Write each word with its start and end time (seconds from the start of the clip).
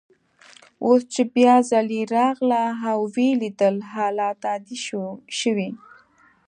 اوس 0.85 1.01
چي 1.13 1.21
بیا 1.35 1.55
ځلې 1.69 2.01
راغله 2.15 2.63
او 2.89 2.99
ویې 3.13 3.31
لیدل، 3.41 3.75
حالات 3.93 4.39
عادي 4.49 4.77
شوي. 5.39 5.69